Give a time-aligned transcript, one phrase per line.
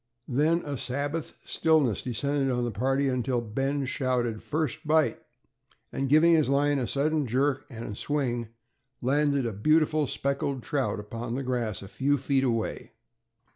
[0.27, 5.21] Then a Sabbath stillness descended on the party, until Ben shouted, "first bite,"
[5.91, 8.47] and giving his line a sudden jerk and swing,
[8.99, 12.93] landed a beautiful speckled trout upon the grass a few feet away.